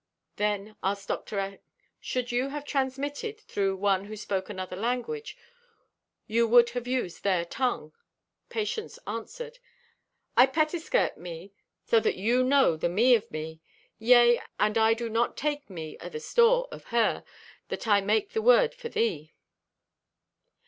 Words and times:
"Then," 0.37 0.77
asked 0.81 1.09
Dr. 1.09 1.37
X., 1.37 1.61
"should 1.99 2.31
you 2.31 2.49
have 2.49 2.65
transmitted 2.65 3.39
through 3.41 3.77
one 3.77 4.05
who 4.05 4.15
spoke 4.17 4.49
another 4.49 4.75
language 4.75 5.37
you 6.25 6.47
would 6.47 6.71
have 6.71 6.87
used 6.87 7.23
their 7.23 7.45
tongue?" 7.45 7.93
Patience 8.49 8.97
answered: 9.05 9.59
"I 10.35 10.47
pettiskirt 10.47 11.19
me 11.19 11.51
so 11.83 11.99
that 11.99 12.15
ye 12.17 12.41
know 12.41 12.77
the 12.77 12.89
me 12.89 13.13
of 13.13 13.29
me. 13.29 13.61
Yea, 13.99 14.41
and 14.59 14.75
I 14.75 14.95
do 14.95 15.07
to 15.07 15.33
take 15.35 15.69
me 15.69 15.99
o' 15.99 16.09
the 16.09 16.19
store 16.19 16.67
o' 16.71 16.79
her 16.79 17.23
that 17.67 17.87
I 17.87 18.01
make 18.01 18.33
me 18.35 18.41
word 18.41 18.73
for 18.73 18.89
thee." 18.89 19.35